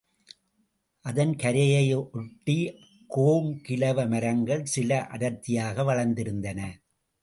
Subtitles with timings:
[1.05, 2.79] அதன் கரையை ஒட்டிக்
[3.09, 6.59] கோங்கிலவ மரங்கள் சில அடர்த்தியாக வளர்ந் திருந்தன.